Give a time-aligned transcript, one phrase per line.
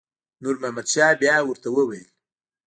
[0.43, 2.07] نور محمد شاه بیا ورته وویل.